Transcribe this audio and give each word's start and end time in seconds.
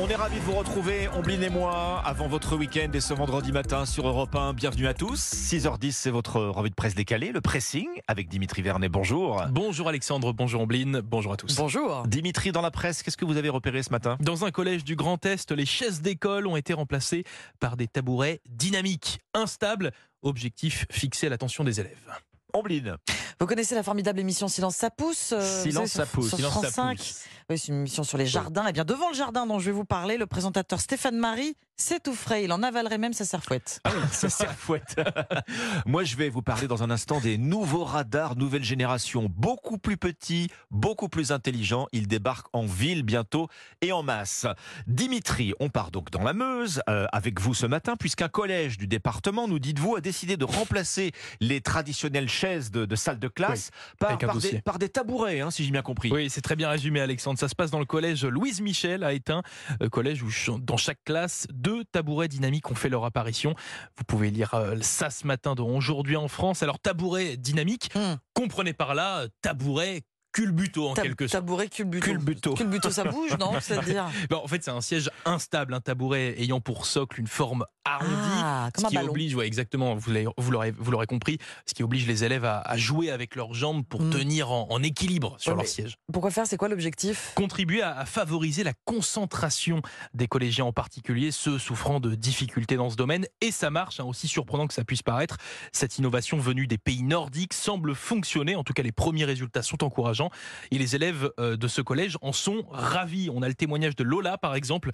On 0.00 0.08
est 0.08 0.14
ravis 0.16 0.36
de 0.38 0.44
vous 0.44 0.52
retrouver, 0.54 1.08
Ombline 1.08 1.42
et 1.42 1.50
moi, 1.50 2.00
avant 2.06 2.26
votre 2.26 2.56
week-end 2.56 2.88
et 2.94 3.00
ce 3.00 3.12
vendredi 3.12 3.52
matin 3.52 3.84
sur 3.84 4.08
Europe 4.08 4.34
1. 4.34 4.54
Bienvenue 4.54 4.86
à 4.86 4.94
tous. 4.94 5.20
6h10, 5.20 5.92
c'est 5.92 6.10
votre 6.10 6.40
revue 6.40 6.70
de 6.70 6.74
presse 6.74 6.94
décalée, 6.94 7.30
le 7.30 7.42
pressing 7.42 7.86
avec 8.08 8.28
Dimitri 8.28 8.62
Vernet. 8.62 8.88
Bonjour. 8.90 9.42
Bonjour 9.50 9.88
Alexandre, 9.90 10.32
bonjour 10.32 10.62
Ombline, 10.62 11.02
bonjour 11.02 11.34
à 11.34 11.36
tous. 11.36 11.54
Bonjour. 11.56 12.04
Dimitri, 12.06 12.52
dans 12.52 12.62
la 12.62 12.70
presse, 12.70 13.02
qu'est-ce 13.02 13.18
que 13.18 13.26
vous 13.26 13.36
avez 13.36 13.50
repéré 13.50 13.82
ce 13.82 13.90
matin? 13.90 14.16
Dans 14.20 14.46
un 14.46 14.50
collège 14.50 14.82
du 14.82 14.96
Grand 14.96 15.24
Est, 15.26 15.52
les 15.52 15.66
chaises 15.66 16.00
d'école 16.00 16.46
ont 16.46 16.56
été 16.56 16.72
remplacées 16.72 17.24
par 17.60 17.76
des 17.76 17.86
tabourets 17.86 18.40
dynamiques, 18.48 19.20
instables. 19.34 19.92
Objectif 20.22 20.86
fixé 20.90 21.26
à 21.26 21.30
l'attention 21.30 21.64
des 21.64 21.80
élèves. 21.80 22.12
Ombline. 22.54 22.96
Vous 23.40 23.46
connaissez 23.46 23.74
la 23.74 23.82
formidable 23.82 24.20
émission 24.20 24.46
Silence 24.46 24.76
ça 24.76 24.90
pousse 24.90 25.32
euh, 25.32 25.62
Silence, 25.62 25.90
ça 25.90 26.06
pousse. 26.06 26.28
sur 26.28 26.36
Silence, 26.36 26.52
France 26.52 26.64
ça 26.66 26.70
5. 26.70 26.96
pousse. 26.98 27.24
Oui, 27.50 27.58
c'est 27.58 27.68
une 27.68 27.80
émission 27.80 28.04
sur 28.04 28.18
les 28.18 28.26
jardins. 28.26 28.66
Et 28.66 28.72
bien 28.72 28.84
devant 28.84 29.08
le 29.08 29.14
jardin 29.14 29.46
dont 29.46 29.58
je 29.58 29.66
vais 29.66 29.72
vous 29.72 29.84
parler, 29.84 30.16
le 30.16 30.26
présentateur 30.26 30.80
Stéphane 30.80 31.16
Marie 31.16 31.56
s'étoufferait. 31.82 32.44
Il 32.44 32.52
en 32.52 32.62
avalerait 32.62 32.98
même 32.98 33.12
sa 33.12 33.24
serfouette. 33.24 33.80
Ah 33.84 33.90
oui, 33.94 34.02
ça 34.10 34.30
serfouette. 34.30 34.96
Moi, 35.86 36.04
je 36.04 36.16
vais 36.16 36.30
vous 36.30 36.42
parler 36.42 36.66
dans 36.66 36.82
un 36.82 36.90
instant 36.90 37.20
des 37.20 37.36
nouveaux 37.36 37.84
radars 37.84 38.36
nouvelle 38.36 38.64
génération, 38.64 39.28
beaucoup 39.28 39.78
plus 39.78 39.96
petits, 39.96 40.48
beaucoup 40.70 41.08
plus 41.08 41.32
intelligents. 41.32 41.88
Ils 41.92 42.06
débarquent 42.06 42.48
en 42.52 42.64
ville 42.64 43.02
bientôt 43.02 43.48
et 43.80 43.92
en 43.92 44.02
masse. 44.02 44.46
Dimitri, 44.86 45.52
on 45.60 45.68
part 45.68 45.90
donc 45.90 46.10
dans 46.10 46.22
la 46.22 46.32
Meuse 46.32 46.82
euh, 46.88 47.06
avec 47.12 47.40
vous 47.40 47.54
ce 47.54 47.66
matin, 47.66 47.96
puisqu'un 47.96 48.28
collège 48.28 48.78
du 48.78 48.86
département, 48.86 49.48
nous 49.48 49.58
dites-vous, 49.58 49.96
a 49.96 50.00
décidé 50.00 50.36
de 50.36 50.44
remplacer 50.44 51.12
les 51.40 51.60
traditionnelles 51.60 52.28
chaises 52.28 52.70
de, 52.70 52.84
de 52.86 52.96
salle 52.96 53.18
de 53.18 53.28
classe 53.28 53.70
par, 53.98 54.16
des, 54.16 54.26
dossier. 54.26 54.60
par 54.62 54.78
des 54.78 54.88
tabourets, 54.88 55.40
hein, 55.40 55.50
si 55.50 55.64
j'ai 55.64 55.72
bien 55.72 55.82
compris. 55.82 56.10
Oui, 56.12 56.30
c'est 56.30 56.42
très 56.42 56.56
bien 56.56 56.68
résumé 56.68 57.00
Alexandre. 57.00 57.38
Ça 57.38 57.48
se 57.48 57.54
passe 57.54 57.70
dans 57.70 57.80
le 57.80 57.84
collège 57.84 58.24
Louise 58.24 58.60
Michel 58.60 59.02
à 59.04 59.12
Étain, 59.12 59.42
euh, 59.82 59.88
collège 59.88 60.22
où 60.22 60.30
dans 60.58 60.76
chaque 60.76 61.02
classe, 61.04 61.46
deux 61.52 61.71
tabourets 61.92 62.28
dynamiques 62.28 62.70
ont 62.70 62.74
fait 62.74 62.88
leur 62.88 63.04
apparition. 63.04 63.54
Vous 63.96 64.04
pouvez 64.04 64.30
lire 64.30 64.54
euh, 64.54 64.76
ça 64.80 65.10
ce 65.10 65.26
matin 65.26 65.54
dans 65.54 65.68
Aujourd'hui 65.68 66.16
en 66.16 66.28
France. 66.28 66.62
Alors 66.62 66.78
tabouret 66.78 67.36
dynamique, 67.36 67.90
Hmm. 67.94 68.14
comprenez 68.34 68.72
par 68.72 68.94
là 68.94 69.20
euh, 69.22 69.28
tabouret 69.42 70.02
culbuto 70.32 70.88
en 70.88 70.94
Tab- 70.94 71.04
quelque 71.04 71.26
sorte. 71.26 71.42
Tabouret 71.44 71.68
culbuto. 71.68 72.04
Culbuto. 72.06 72.54
Culbuto, 72.54 72.90
ça 72.90 73.04
bouge, 73.04 73.36
non 73.38 73.52
C'est-à-dire 73.60 74.06
Bon, 74.30 74.40
en 74.42 74.48
fait, 74.48 74.64
c'est 74.64 74.70
un 74.70 74.80
siège 74.80 75.10
instable, 75.24 75.74
un 75.74 75.80
tabouret 75.80 76.34
ayant 76.38 76.60
pour 76.60 76.86
socle 76.86 77.20
une 77.20 77.26
forme 77.26 77.64
arrondie. 77.84 78.12
Ah, 78.14 78.68
comme 78.72 78.82
ce 78.82 78.86
un 78.86 78.90
qui 78.90 78.94
ballon. 78.96 79.10
oblige, 79.10 79.34
ouais, 79.34 79.46
exactement, 79.46 79.94
vous 79.96 80.50
l'aurez 80.50 81.06
compris, 81.06 81.38
ce 81.66 81.74
qui 81.74 81.82
oblige 81.82 82.06
les 82.06 82.24
élèves 82.24 82.44
à, 82.44 82.60
à 82.60 82.76
jouer 82.76 83.10
avec 83.10 83.34
leurs 83.36 83.54
jambes 83.54 83.84
pour 83.84 84.00
Mm. 84.02 84.10
tenir 84.10 84.50
en, 84.52 84.66
en 84.70 84.82
équilibre 84.82 85.36
sur 85.38 85.52
Ouais, 85.52 85.58
leur 85.58 85.66
siège. 85.68 85.96
Pourquoi 86.12 86.30
faire 86.30 86.46
C'est 86.46 86.56
quoi 86.56 86.68
l'objectif? 86.68 87.32
Contribuer 87.34 87.82
à, 87.82 87.96
à 87.98 88.04
favoriser 88.06 88.62
la 88.64 88.72
concentration 88.84 89.82
des 90.14 90.26
collégiens 90.28 90.64
en 90.64 90.72
particulier, 90.72 91.30
ceux 91.32 91.58
souffrant 91.58 92.00
de 92.00 92.14
difficultés 92.14 92.76
dans 92.76 92.88
ce 92.90 92.96
domaine. 92.96 93.26
Et 93.40 93.50
ça 93.50 93.70
marche, 93.70 94.00
hein, 94.00 94.04
aussi 94.04 94.28
surprenant 94.28 94.66
que 94.66 94.74
ça 94.74 94.84
puisse 94.84 95.02
paraître. 95.02 95.36
Cette 95.72 95.98
innovation 95.98 96.38
venue 96.38 96.66
des 96.66 96.78
pays 96.78 97.02
nordiques 97.02 97.52
semble 97.52 97.94
fonctionner. 97.94 98.56
En 98.56 98.64
tout 98.64 98.72
cas, 98.72 98.82
les 98.82 98.92
premiers 98.92 99.24
résultats 99.24 99.62
sont 99.62 99.82
encourageants. 99.84 100.21
Et 100.70 100.78
les 100.78 100.94
élèves 100.96 101.30
euh, 101.38 101.56
de 101.56 101.68
ce 101.68 101.80
collège 101.80 102.16
en 102.22 102.32
sont 102.32 102.64
ravis. 102.70 103.30
On 103.32 103.42
a 103.42 103.48
le 103.48 103.54
témoignage 103.54 103.96
de 103.96 104.04
Lola, 104.04 104.38
par 104.38 104.54
exemple, 104.54 104.90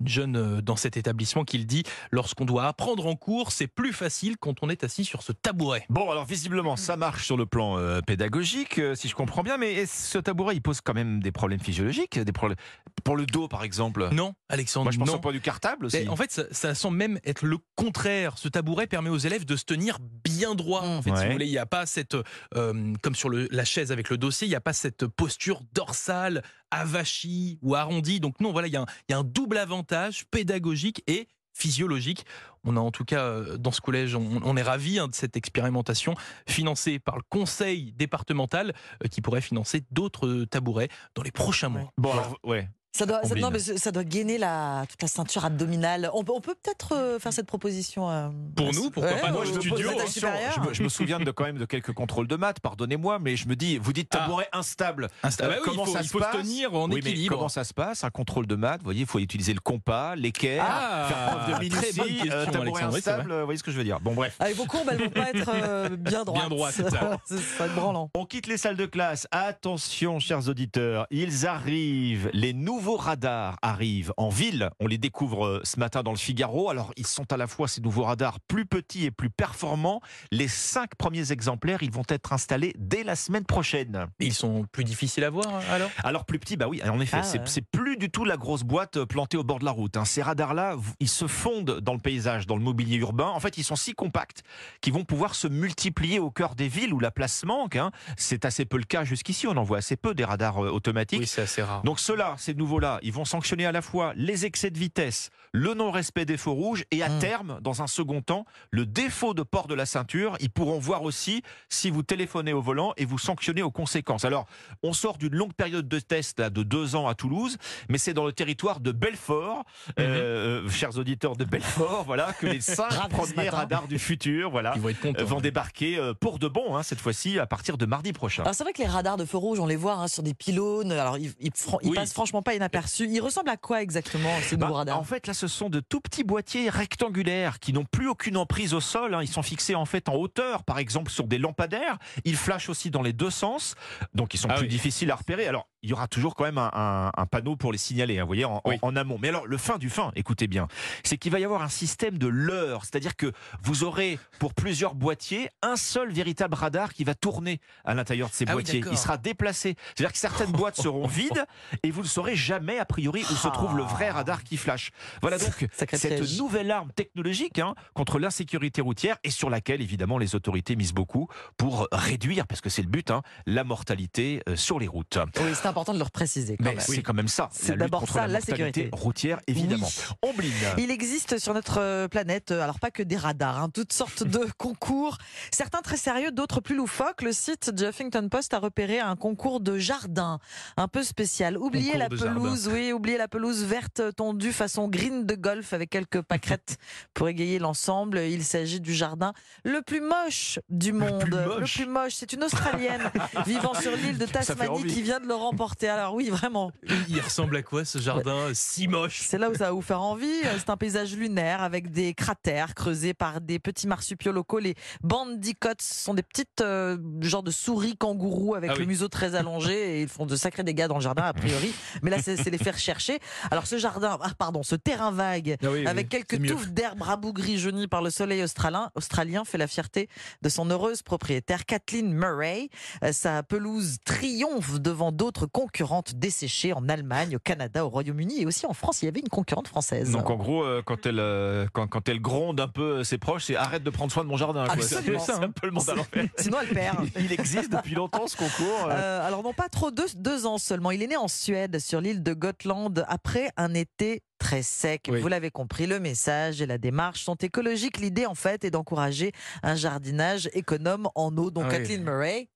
une 0.00 0.08
jeune 0.08 0.36
euh, 0.36 0.60
dans 0.62 0.76
cet 0.76 0.96
établissement, 0.96 1.44
qui 1.44 1.58
le 1.58 1.64
dit 1.64 1.82
lorsqu'on 2.10 2.44
doit 2.44 2.66
apprendre 2.66 3.06
en 3.06 3.16
cours, 3.16 3.52
c'est 3.52 3.66
plus 3.66 3.92
facile 3.92 4.36
quand 4.38 4.62
on 4.62 4.68
est 4.68 4.84
assis 4.84 5.04
sur 5.04 5.22
ce 5.22 5.32
tabouret. 5.32 5.84
Bon, 5.88 6.10
alors 6.10 6.24
visiblement, 6.24 6.76
ça 6.76 6.96
marche 6.96 7.24
sur 7.26 7.36
le 7.36 7.46
plan 7.46 7.78
euh, 7.78 8.00
pédagogique, 8.00 8.78
euh, 8.78 8.94
si 8.94 9.08
je 9.08 9.14
comprends 9.14 9.42
bien, 9.42 9.56
mais 9.56 9.86
ce 9.86 10.18
tabouret, 10.18 10.54
il 10.56 10.60
pose 10.62 10.80
quand 10.80 10.94
même 10.94 11.20
des 11.20 11.32
problèmes 11.32 11.60
physiologiques, 11.60 12.18
des 12.18 12.32
problèmes 12.32 12.58
pour 13.04 13.16
le 13.16 13.26
dos, 13.26 13.48
par 13.48 13.64
exemple? 13.64 14.08
Non, 14.12 14.34
Alexandre, 14.48 14.84
Moi, 14.84 14.92
je 14.92 14.98
pense 14.98 15.08
non. 15.08 15.14
au 15.14 15.20
point 15.20 15.32
du 15.32 15.40
cartable 15.40 15.86
aussi. 15.86 15.98
Mais 15.98 16.08
en 16.08 16.16
fait, 16.16 16.30
ça, 16.30 16.44
ça 16.50 16.74
semble 16.74 16.96
même 16.96 17.18
être 17.24 17.44
le 17.44 17.58
contraire. 17.76 18.38
Ce 18.38 18.48
tabouret 18.48 18.86
permet 18.86 19.10
aux 19.10 19.18
élèves 19.18 19.44
de 19.44 19.56
se 19.56 19.64
tenir 19.64 19.98
bien 20.24 20.31
droit. 20.54 20.82
En 20.82 21.00
fait, 21.02 21.10
si 21.16 21.24
vous 21.26 21.32
voulez, 21.32 21.46
il 21.46 21.50
n'y 21.52 21.58
a 21.58 21.66
pas 21.66 21.86
cette, 21.86 22.16
euh, 22.54 22.92
comme 23.02 23.14
sur 23.14 23.28
le- 23.28 23.48
la 23.50 23.64
chaise 23.64 23.92
avec 23.92 24.10
le 24.10 24.18
dossier, 24.18 24.46
il 24.46 24.50
n'y 24.50 24.56
a 24.56 24.60
pas 24.60 24.72
cette 24.72 25.06
posture 25.06 25.60
dorsale, 25.72 26.42
avachie 26.70 27.58
ou 27.62 27.74
arrondie. 27.74 28.20
Donc 28.20 28.40
non, 28.40 28.52
voilà, 28.52 28.68
il 28.68 28.72
y, 28.74 28.76
a 28.76 28.82
un- 28.82 28.86
il 29.08 29.12
y 29.12 29.14
a 29.14 29.18
un 29.18 29.24
double 29.24 29.58
avantage 29.58 30.24
pédagogique 30.30 31.02
et 31.06 31.28
physiologique. 31.54 32.24
On 32.64 32.76
a 32.76 32.80
en 32.80 32.90
tout 32.90 33.04
cas 33.04 33.24
euh, 33.24 33.56
dans 33.58 33.72
ce 33.72 33.80
collège, 33.80 34.14
on, 34.14 34.40
on 34.42 34.56
est 34.56 34.62
ravi 34.62 34.94
de 34.96 35.08
cette 35.12 35.36
expérimentation 35.36 36.14
financée 36.48 36.98
par 36.98 37.16
le 37.16 37.22
conseil 37.28 37.92
départemental 37.92 38.72
euh, 39.04 39.08
qui 39.08 39.20
pourrait 39.20 39.40
financer 39.42 39.82
d'autres 39.90 40.44
tabourets 40.44 40.88
dans 41.14 41.22
les 41.22 41.30
prochains 41.32 41.68
mois. 41.68 41.92
Bon, 41.98 42.12
alors, 42.12 42.38
ouais. 42.44 42.68
Ça 42.94 43.06
doit, 43.06 43.20
ça, 43.22 43.28
Ombline. 43.30 43.42
non, 43.44 43.50
mais 43.50 43.58
ça 43.58 43.76
ça 43.78 43.90
doit 43.90 44.04
gainer 44.04 44.36
la, 44.38 44.84
toute 44.88 45.00
la 45.00 45.08
ceinture 45.08 45.44
abdominale. 45.44 46.10
On 46.12 46.24
peut, 46.24 46.32
on 46.34 46.40
peut 46.42 46.54
peut-être 46.62 46.92
euh, 46.94 47.18
faire 47.18 47.32
cette 47.32 47.46
proposition. 47.46 48.10
euh, 48.10 48.28
Pour 48.54 48.72
nous, 48.74 48.90
pourquoi 48.90 49.12
pas, 49.14 49.26
ouais, 49.28 49.32
dans 49.32 49.38
au- 49.38 49.42
le 49.44 49.48
au 49.50 49.60
studio, 49.60 49.90
je, 50.14 50.60
me, 50.60 50.74
je 50.74 50.82
me 50.82 50.88
souviens 50.90 51.18
de 51.18 51.30
quand 51.30 51.44
même 51.44 51.56
de 51.58 51.64
quelques 51.64 51.92
contrôles 51.92 52.28
de 52.28 52.36
maths, 52.36 52.60
pardonnez-moi, 52.60 53.18
mais 53.18 53.36
je 53.36 53.48
me 53.48 53.56
dis, 53.56 53.78
vous 53.78 53.92
dites 53.94 54.08
Ah. 54.14 54.18
tabouret 54.18 54.48
instable. 54.52 55.08
Insta- 55.24 55.44
Euh, 55.44 55.48
bah 55.48 55.54
oui, 55.56 55.62
comment 55.64 55.84
il 55.84 55.86
faut, 55.86 55.92
ça 55.94 56.00
il 56.02 56.08
se 56.08 56.18
passe 56.18 56.36
tenir 56.36 56.74
en 56.74 56.88
Oui, 56.90 56.98
équilibre. 56.98 57.34
comment 57.36 57.48
ça 57.48 57.64
se 57.64 57.72
passe 57.72 58.04
Un 58.04 58.10
contrôle 58.10 58.46
de 58.46 58.54
maths, 58.56 58.80
vous 58.80 58.84
voyez, 58.84 59.00
il 59.00 59.06
faut 59.06 59.18
utiliser 59.20 59.54
le 59.54 59.60
compas, 59.60 60.14
l'équerre, 60.14 60.62
Ah, 60.68 61.06
faire 61.08 61.26
preuve 61.26 61.40
de 61.40 61.68
très 61.70 61.92
bonne 61.92 62.06
minutie, 62.08 62.18
question, 62.28 62.32
euh, 62.38 62.46
tabouret 62.46 62.82
instable, 62.82 63.32
vous 63.38 63.44
voyez 63.46 63.58
ce 63.58 63.62
que 63.64 63.70
je 63.70 63.78
veux 63.78 63.84
dire. 63.84 64.00
Bon, 64.00 64.12
bref. 64.12 64.36
Avec 64.38 64.54
vos 64.56 64.66
courbes, 64.66 64.88
elles 64.92 65.02
vont 65.02 65.08
pas 65.10 65.30
être 65.30 65.50
euh, 65.52 65.88
bien 65.96 66.24
droites. 66.24 66.40
Bien 66.40 66.48
droites, 66.50 66.74
c'est 66.76 66.90
ça. 66.90 67.68
branlant. 67.74 68.10
On 68.14 68.26
quitte 68.26 68.46
les 68.46 68.58
salles 68.58 68.76
de 68.76 68.84
classe. 68.86 69.26
Attention, 69.30 70.20
chers 70.20 70.46
auditeurs, 70.48 71.06
ils 71.10 71.46
arrivent. 71.46 72.28
Les 72.34 72.52
nouveaux 72.52 72.81
radars 72.90 73.56
arrivent 73.62 74.12
en 74.16 74.28
ville. 74.28 74.70
On 74.80 74.86
les 74.86 74.98
découvre 74.98 75.46
euh, 75.46 75.60
ce 75.64 75.78
matin 75.78 76.02
dans 76.02 76.10
le 76.10 76.16
Figaro. 76.18 76.68
Alors, 76.70 76.92
ils 76.96 77.06
sont 77.06 77.32
à 77.32 77.36
la 77.36 77.46
fois 77.46 77.68
ces 77.68 77.80
nouveaux 77.80 78.04
radars 78.04 78.38
plus 78.40 78.66
petits 78.66 79.04
et 79.04 79.10
plus 79.10 79.30
performants. 79.30 80.00
Les 80.30 80.48
cinq 80.48 80.94
premiers 80.96 81.32
exemplaires, 81.32 81.82
ils 81.82 81.92
vont 81.92 82.02
être 82.08 82.32
installés 82.32 82.74
dès 82.78 83.04
la 83.04 83.16
semaine 83.16 83.44
prochaine. 83.44 84.06
Ils 84.20 84.34
sont 84.34 84.66
plus 84.72 84.84
difficiles 84.84 85.24
à 85.24 85.30
voir 85.30 85.48
alors? 85.70 85.90
Alors 86.04 86.24
plus 86.24 86.38
petits, 86.38 86.56
bah 86.56 86.66
oui, 86.68 86.82
en 86.88 87.00
effet, 87.00 87.18
Ah 87.20 87.22
c'est 87.22 87.38
ouais. 87.38 87.66
plus 87.70 87.96
du 87.96 88.10
tout 88.10 88.24
la 88.24 88.36
grosse 88.36 88.62
boîte 88.64 88.96
euh, 88.98 89.06
plantée 89.06 89.36
au 89.36 89.44
bord 89.44 89.58
de 89.58 89.64
la 89.64 89.70
route. 89.70 89.96
hein. 89.96 90.04
Ces 90.04 90.22
radars-là, 90.22 90.76
ils 91.00 91.08
se 91.08 91.26
fondent 91.26 91.80
dans 91.80 91.94
le 91.94 92.00
paysage, 92.00 92.46
dans 92.46 92.56
le 92.56 92.62
mobilier 92.62 92.96
urbain. 92.96 93.28
En 93.28 93.40
fait, 93.40 93.58
ils 93.58 93.64
sont 93.64 93.76
si 93.76 93.94
compacts 93.94 94.42
qu'ils 94.80 94.92
vont 94.92 95.04
pouvoir 95.04 95.34
se 95.34 95.46
multiplier 95.48 96.18
au 96.18 96.30
cœur 96.30 96.54
des 96.54 96.68
villes 96.68 96.92
où 96.92 97.00
la 97.00 97.10
place 97.10 97.44
manque. 97.44 97.76
hein. 97.76 97.90
C'est 98.16 98.44
assez 98.44 98.64
peu 98.64 98.76
le 98.78 98.84
cas 98.84 99.04
jusqu'ici. 99.04 99.46
On 99.46 99.56
en 99.56 99.62
voit 99.62 99.78
assez 99.78 99.96
peu 99.96 100.14
des 100.14 100.24
radars 100.24 100.64
euh, 100.64 100.70
automatiques. 100.70 101.20
Oui, 101.20 101.26
c'est 101.26 101.42
assez 101.42 101.62
rare. 101.62 101.82
Donc 101.82 102.00
ceux-là, 102.00 102.34
ces 102.38 102.54
nouveaux-là, 102.72 102.98
ils 103.02 103.12
vont 103.12 103.24
sanctionner 103.26 103.66
à 103.66 103.72
la 103.72 103.82
fois 103.82 104.12
les 104.16 104.46
excès 104.46 104.70
de 104.70 104.78
vitesse, 104.78 105.28
le 105.52 105.74
non-respect 105.74 106.24
des 106.24 106.38
feux 106.38 106.50
rouges 106.50 106.84
et 106.90 107.02
à 107.02 107.08
Mm. 107.10 107.18
terme, 107.18 107.58
dans 107.60 107.82
un 107.82 107.86
second 107.86 108.22
temps, 108.22 108.46
le 108.70 108.86
défaut 108.86 109.34
de 109.34 109.42
port 109.42 109.66
de 109.66 109.74
la 109.74 109.84
ceinture. 109.84 110.36
Ils 110.40 110.48
pourront 110.50 110.78
voir 110.78 111.02
aussi 111.02 111.42
si 111.68 111.90
vous 111.90 112.02
téléphonez 112.02 112.52
au 112.54 112.62
volant 112.62 112.94
et 112.96 113.04
vous 113.04 113.18
sanctionnez 113.18 113.62
aux 113.62 113.70
conséquences. 113.70 114.24
Alors, 114.24 114.46
on 114.82 114.94
sort 114.94 115.18
d'une 115.18 115.34
longue 115.34 115.52
période 115.52 115.86
de 115.86 115.98
test 115.98 116.38
là, 116.40 116.48
de 116.48 116.62
deux 116.62 116.96
ans 116.96 117.06
à 117.08 117.14
Toulouse, 117.14 117.58
mais 117.90 117.98
c'est 117.98 118.14
dans 118.14 118.24
le 118.24 118.32
territoire 118.32 118.80
de 118.80 118.92
Belfort, 118.92 119.64
euh, 119.98 120.66
chers 120.70 120.96
auditeurs 120.96 121.36
de 121.36 121.44
Belfort, 121.44 122.04
voilà, 122.04 122.32
que 122.32 122.46
les 122.46 122.60
cinq 122.60 123.08
premiers 123.10 123.50
radars 123.50 123.86
du 123.88 123.98
futur, 123.98 124.50
voilà, 124.50 124.72
vont 124.78 124.92
contents. 125.02 125.20
euh, 125.20 125.24
vont 125.24 125.40
débarquer 125.40 125.98
euh, 125.98 126.14
pour 126.14 126.38
de 126.38 126.48
bon, 126.48 126.76
hein, 126.76 126.82
cette 126.82 127.00
fois-ci, 127.00 127.38
à 127.38 127.46
partir 127.46 127.76
de 127.76 127.84
mardi 127.84 128.12
prochain. 128.14 128.44
C'est 128.52 128.62
vrai 128.64 128.72
que 128.72 128.80
les 128.80 128.88
radars 128.88 129.16
de 129.18 129.24
feu 129.26 129.36
rouge, 129.36 129.58
on 129.60 129.66
les 129.66 129.76
voit 129.76 129.94
hein, 129.94 130.08
sur 130.08 130.22
des 130.22 130.32
pylônes. 130.34 130.92
Alors 130.92 131.18
ils, 131.18 131.32
ils, 131.40 131.50
fran- 131.54 131.78
ils 131.82 131.90
Oui. 131.90 131.96
passent 131.96 132.12
franchement 132.14 132.40
pas 132.42 132.54
inaperçus. 132.62 133.08
Ils 133.10 133.20
ressemblent 133.20 133.50
à 133.50 133.56
quoi 133.56 133.82
exactement 133.82 134.30
ces 134.42 134.56
Bah, 134.56 134.66
nouveaux 134.66 134.78
radars 134.78 134.98
en 134.98 135.04
fait, 135.04 135.26
là, 135.26 135.34
ce 135.34 135.48
sont 135.48 135.68
de 135.68 135.80
tout 135.80 136.00
petits 136.00 136.24
boîtiers 136.24 136.70
rectangulaires 136.70 137.58
qui 137.58 137.72
n'ont 137.72 137.84
plus 137.84 138.08
aucune 138.08 138.36
emprise 138.36 138.72
au 138.74 138.80
sol. 138.80 139.14
hein. 139.14 139.22
Ils 139.22 139.28
sont 139.28 139.42
fixés 139.42 139.74
en 139.74 139.84
fait 139.84 140.08
en 140.08 140.14
hauteur, 140.14 140.62
par 140.64 140.78
exemple 140.78 141.10
sur 141.10 141.26
des 141.26 141.38
lampadaires. 141.38 141.98
Ils 142.24 142.36
flashent 142.36 142.68
aussi 142.68 142.90
dans 142.90 143.02
les 143.02 143.12
deux 143.12 143.30
sens, 143.30 143.74
donc 144.14 144.34
ils 144.34 144.38
sont 144.38 144.48
Ah 144.50 144.54
plus 144.54 144.62
oui. 144.64 144.68
difficiles 144.68 145.10
à 145.10 145.16
repérer. 145.16 145.46
Alors, 145.48 145.66
il 145.82 145.90
y 145.90 145.92
aura 145.92 146.06
toujours 146.06 146.36
quand 146.36 146.44
même 146.44 146.58
un, 146.58 146.70
un- 146.72 147.10
un 147.16 147.26
panneau 147.26 147.56
pour 147.56 147.72
les 147.72 147.78
signaler, 147.78 148.18
hein, 148.18 148.22
vous 148.22 148.28
voyez, 148.28 148.44
en, 148.44 148.60
Oui. 148.64 148.76
amont. 148.94 149.18
Mais 149.20 149.28
alors, 149.30 149.46
le 149.46 149.56
fin 149.58 149.78
du 149.78 149.90
fin, 149.90 150.12
écoutez 150.14 150.46
bien, 150.46 150.68
c'est 151.02 151.16
qu'il 151.18 151.32
va 151.32 151.40
y 151.40 151.44
avoir 151.44 151.62
un 151.62 151.68
système 151.68 152.18
de 152.18 152.28
leurre, 152.28 152.84
c'est-à-dire 152.84 153.16
que 153.16 153.32
vous 153.62 153.82
aurez 153.82 154.18
pour 154.38 154.54
plusieurs 154.54 154.94
boîtiers 154.94 155.48
un 155.62 155.74
seul 155.76 156.12
véritable 156.12 156.54
radar 156.54 156.92
qui 156.92 157.02
va 157.02 157.14
tourner 157.14 157.60
à 157.84 157.94
l'intérieur 157.94 158.28
de 158.28 158.34
ces 158.34 158.44
Ah 158.46 158.50
oui, 158.50 158.62
boîtiers. 158.62 158.78
d'accord. 158.80 158.92
Il 158.92 158.98
sera 158.98 159.16
déplacé. 159.16 159.74
C'est-à-dire 159.96 160.12
que 160.12 160.18
certaines 160.18 160.52
boîtes 160.52 160.76
seront 160.76 161.06
vides 161.08 161.44
et 161.82 161.90
vous 161.90 162.02
ne 162.02 162.06
saurez 162.06 162.36
jamais 162.36 162.51
a 162.52 162.84
priori 162.84 163.22
où 163.22 163.34
se 163.34 163.48
trouve 163.48 163.76
le 163.76 163.82
vrai 163.82 164.10
radar 164.10 164.42
qui 164.44 164.56
flash. 164.56 164.90
Voilà 165.20 165.38
donc 165.38 165.68
Sacré 165.72 165.96
cette 165.96 166.16
piège. 166.16 166.38
nouvelle 166.38 166.70
arme 166.70 166.92
technologique 166.92 167.58
hein, 167.58 167.74
contre 167.94 168.18
l'insécurité 168.18 168.80
routière 168.80 169.16
et 169.24 169.30
sur 169.30 169.50
laquelle 169.50 169.80
évidemment 169.80 170.18
les 170.18 170.34
autorités 170.34 170.76
misent 170.76 170.94
beaucoup 170.94 171.28
pour 171.56 171.88
réduire, 171.92 172.46
parce 172.46 172.60
que 172.60 172.70
c'est 172.70 172.82
le 172.82 172.88
but, 172.88 173.10
hein, 173.10 173.22
la 173.46 173.64
mortalité 173.64 174.42
euh, 174.48 174.56
sur 174.56 174.78
les 174.78 174.86
routes. 174.88 175.18
Oui, 175.38 175.50
c'est 175.54 175.66
important 175.66 175.94
de 175.94 175.98
le 175.98 176.04
préciser 176.04 176.56
quand 176.56 176.64
Mais 176.64 176.76
c'est 176.78 177.02
quand 177.02 177.14
même 177.14 177.28
ça, 177.28 177.48
C'est 177.52 177.76
d'abord 177.76 178.08
ça, 178.08 178.26
la, 178.26 178.40
sécurité. 178.40 178.90
routière 178.92 179.40
évidemment. 179.46 179.88
Oui. 180.22 180.30
Ombline. 180.30 180.52
Il 180.78 180.90
existe 180.90 181.38
sur 181.38 181.54
notre 181.54 181.80
euh, 181.80 182.08
planète, 182.08 182.50
euh, 182.50 182.62
alors 182.62 182.78
pas 182.78 182.90
que 182.90 183.02
des 183.02 183.16
radars, 183.16 183.58
hein, 183.58 183.68
toutes 183.72 183.92
sortes 183.92 184.22
de 184.22 184.46
concours, 184.58 185.18
certains 185.50 185.80
très 185.80 185.96
sérieux, 185.96 186.30
d'autres 186.30 186.60
plus 186.60 186.76
loufoques. 186.76 187.22
Le 187.22 187.32
site 187.32 187.74
The 187.74 187.82
Huffington 187.90 188.28
Post 188.28 188.54
a 188.54 188.58
repéré 188.58 189.00
un 189.00 189.16
concours 189.16 189.60
de 189.60 189.78
jardin 189.78 190.38
un 190.76 190.88
peu 190.88 191.02
spécial. 191.02 191.56
Oubliez 191.56 191.96
la 191.96 192.08
pelouse 192.08 192.41
pelouse, 192.42 192.68
oui, 192.68 192.92
oubliez 192.92 193.18
la 193.18 193.28
pelouse 193.28 193.64
verte 193.64 194.02
tondue 194.16 194.52
façon 194.52 194.88
green 194.88 195.26
de 195.26 195.34
golf 195.34 195.72
avec 195.72 195.90
quelques 195.90 196.22
pâquerettes 196.22 196.76
pour 197.14 197.28
égayer 197.28 197.58
l'ensemble. 197.58 198.18
Il 198.18 198.44
s'agit 198.44 198.80
du 198.80 198.94
jardin 198.94 199.32
le 199.64 199.82
plus 199.82 200.00
moche 200.00 200.58
du 200.68 200.92
monde. 200.92 201.24
plus 201.64 201.86
moche. 201.86 202.14
C'est 202.14 202.32
une 202.32 202.44
Australienne 202.44 203.10
vivant 203.46 203.74
sur 203.74 203.92
l'île 203.96 204.18
de 204.18 204.26
Tasmanie 204.26 204.86
qui 204.86 205.02
vient 205.02 205.20
de 205.20 205.26
le 205.26 205.34
remporter. 205.34 205.88
Alors 205.88 206.14
oui, 206.14 206.30
vraiment. 206.30 206.72
Il 207.08 207.20
ressemble 207.20 207.56
à 207.56 207.62
quoi 207.62 207.84
ce 207.84 207.98
jardin 207.98 208.48
si 208.52 208.88
moche? 208.88 209.20
C'est 209.22 209.38
là 209.38 209.50
où 209.50 209.54
ça 209.54 209.66
va 209.66 209.72
vous 209.72 209.82
faire 209.82 210.02
envie. 210.02 210.40
C'est 210.58 210.70
un 210.70 210.76
paysage 210.76 211.16
lunaire 211.16 211.62
avec 211.62 211.90
des 211.90 212.14
cratères 212.14 212.74
creusés 212.74 213.14
par 213.14 213.40
des 213.40 213.58
petits 213.58 213.86
marsupiaux 213.86 214.32
locaux. 214.32 214.58
Les 214.58 214.74
bandicots 215.02 215.68
sont 215.80 216.14
des 216.14 216.22
petites 216.22 216.60
euh, 216.60 216.96
genres 217.20 217.42
de 217.42 217.50
souris 217.50 217.96
kangourous 217.96 218.54
avec 218.54 218.70
Ah 218.74 218.78
le 218.78 218.84
museau 218.84 219.08
très 219.08 219.34
allongé 219.34 219.98
et 219.98 220.02
ils 220.02 220.08
font 220.08 220.26
de 220.26 220.36
sacrés 220.36 220.62
dégâts 220.62 220.86
dans 220.86 220.96
le 220.96 221.00
jardin 221.00 221.22
a 221.22 221.32
priori. 221.32 221.72
Mais 222.02 222.10
là, 222.10 222.18
c'est 222.22 222.50
les 222.50 222.58
faire 222.58 222.78
chercher. 222.78 223.18
Alors 223.50 223.66
ce 223.66 223.78
jardin, 223.78 224.18
ah, 224.20 224.30
pardon, 224.38 224.62
ce 224.62 224.74
terrain 224.76 225.10
vague 225.10 225.56
Ah 225.62 225.66
oui, 225.70 225.86
avec 225.86 226.08
oui, 226.12 226.24
quelques 226.24 226.46
touffes 226.46 226.68
d'herbe 226.70 227.02
rabougries 227.02 227.58
jaunies 227.58 227.88
par 227.88 228.02
le 228.02 228.10
soleil 228.10 228.42
australien, 228.42 228.90
australien 228.94 229.44
fait 229.44 229.58
la 229.58 229.66
fierté 229.66 230.08
de 230.42 230.48
son 230.48 230.68
heureuse 230.70 231.02
propriétaire 231.02 231.66
Kathleen 231.66 232.12
Murray. 232.12 232.68
Euh, 233.04 233.12
Sa 233.12 233.42
pelouse 233.42 233.98
triomphe 234.04 234.80
devant 234.80 235.12
d'autres 235.12 235.46
concurrentes 235.46 236.14
desséchées 236.14 236.72
en 236.72 236.88
Allemagne, 236.88 237.36
au 237.36 237.38
Canada, 237.38 237.84
au 237.84 237.88
Royaume-Uni 237.88 238.42
et 238.42 238.46
aussi 238.46 238.66
en 238.66 238.72
France. 238.72 239.02
Il 239.02 239.06
y 239.06 239.08
avait 239.08 239.20
une 239.20 239.28
concurrente 239.28 239.68
française. 239.68 240.10
Donc 240.12 240.30
en 240.30 240.36
gros, 240.36 240.64
euh, 240.64 240.82
quand 240.84 241.06
elle, 241.06 241.18
euh, 241.20 241.66
quand, 241.72 241.86
quand 241.86 242.08
elle 242.08 242.20
gronde 242.20 242.60
un 242.60 242.68
peu 242.68 243.04
ses 243.04 243.18
proches, 243.18 243.44
c'est 243.44 243.56
arrête 243.56 243.82
de 243.82 243.90
prendre 243.90 244.12
soin 244.12 244.24
de 244.24 244.28
mon 244.28 244.36
jardin. 244.36 244.66
C'est 244.80 245.32
un 245.32 245.50
peu 245.50 245.66
le 245.66 245.72
monde 245.72 245.88
à 245.88 245.94
l'envers. 245.94 246.26
Sinon, 246.38 246.58
elle 246.62 246.68
perd. 246.68 247.08
Il 247.18 247.32
existe 247.32 247.70
depuis 247.72 247.94
longtemps 247.94 248.26
ce 248.26 248.36
concours. 248.36 248.88
Euh, 248.90 249.26
alors 249.26 249.42
non 249.42 249.52
pas 249.52 249.68
trop 249.68 249.90
deux, 249.90 250.06
deux 250.16 250.46
ans 250.46 250.58
seulement. 250.58 250.90
Il 250.90 251.02
est 251.02 251.06
né 251.06 251.16
en 251.16 251.28
Suède 251.28 251.78
sur 251.78 252.00
l'île 252.00 252.11
de 252.20 252.32
Gotland 252.34 253.04
après 253.08 253.50
un 253.56 253.74
été 253.74 254.22
très 254.38 254.62
sec. 254.62 255.08
Oui. 255.08 255.20
Vous 255.20 255.28
l'avez 255.28 255.50
compris, 255.50 255.86
le 255.86 256.00
message 256.00 256.60
et 256.60 256.66
la 256.66 256.78
démarche 256.78 257.22
sont 257.24 257.36
écologiques. 257.36 257.98
L'idée 257.98 258.26
en 258.26 258.34
fait 258.34 258.64
est 258.64 258.70
d'encourager 258.70 259.32
un 259.62 259.74
jardinage 259.76 260.50
économe 260.52 261.08
en 261.14 261.36
eau. 261.36 261.50
Donc 261.50 261.64
Ah 261.66 261.70
oui. 261.70 261.78
Kathleen 261.78 262.02
Murray, 262.02 262.48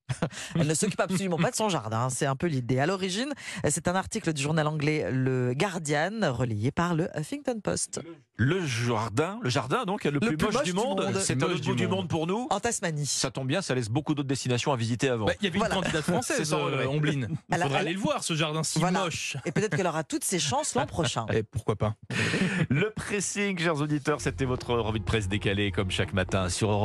elle 0.55 0.67
ne 0.67 0.75
s'occupe 0.75 1.01
absolument 1.01 1.37
pas 1.37 1.51
de 1.51 1.57
son 1.57 1.69
jardin. 1.69 2.09
C'est 2.11 2.27
un 2.27 2.37
peu 2.37 2.47
l'idée. 2.47 2.79
À 2.79 2.87
l'origine, 2.87 3.33
c'est 3.69 3.89
un 3.89 3.95
article 3.95 4.33
du 4.33 4.43
journal 4.43 4.67
anglais 4.67 5.09
Le 5.11 5.53
Guardian 5.55 6.11
relayé 6.33 6.71
par 6.71 6.95
le 6.95 7.09
Huffington 7.19 7.61
Post 7.63 8.01
Le 8.37 8.65
jardin, 8.65 9.39
le 9.43 9.51
jardin 9.51 9.85
donc 9.85 10.05
le, 10.05 10.21
plus, 10.21 10.37
moche, 10.37 10.63
du 10.63 10.73
monde. 10.73 11.11
C'est 11.21 11.35
un 11.43 11.47
Moche 11.47 11.55
autre 11.57 11.61
du 11.63 11.69
bout 11.71 11.75
du 11.75 11.89
monde. 11.89 12.09
pour 12.09 12.27
nous. 12.27 12.47
en 12.51 12.61
Tasmanie. 12.61 13.07
Ça 13.07 13.31
tombe 13.31 13.49
bien, 13.49 13.63
ça 13.63 13.75
laisse 13.75 13.89
beaucoup 13.89 14.15
d'autres 14.15 14.29
destinations 14.29 14.73
à 14.73 14.77
visiter 14.77 15.09
avant. 15.09 15.27
Bah, 15.27 15.33
Il 15.41 15.45
y 15.45 15.49
avait 15.49 15.59
Voilà. 15.59 15.75
une 15.77 15.81
candidate 15.83 16.05
française, 16.05 16.53
euh, 16.57 16.87
Omblin. 16.87 17.27
Il 17.29 17.37
Elle 17.51 17.63
a- 17.63 17.65
faudrait 17.65 17.81
elle- 17.81 17.87
aller 17.87 17.95
le 17.95 18.01
voir, 18.01 18.23
ce 18.25 18.35
jardin 18.35 18.63
si 18.63 18.79
Voilà. 18.79 19.01
moche. 19.05 19.37
Et 19.45 19.53
peut-être 19.53 19.77
qu'elle 19.77 19.87
aura 19.87 20.05
toutes 20.05 20.25
ses 20.25 20.39
chances 20.39 20.75
l'an 20.75 20.87
prochain. 20.87 21.27
Et 21.33 21.43
pourquoi 21.43 21.77
pas 21.77 21.95
Le 22.69 22.91
pressing, 22.91 23.59
chers 23.59 23.81
auditeurs, 23.81 24.21
c'était 24.21 24.45
votre 24.45 24.75
revue 24.75 25.01
de 25.01 25.05
presse 25.05 25.29
décalée 25.29 25.73
comme 25.73 25.91
chaque 25.91 26.13
matin 26.13 26.49
sur 26.49 26.71
Europe. 26.71 26.85